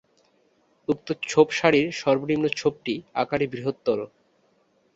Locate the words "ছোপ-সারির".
1.23-1.87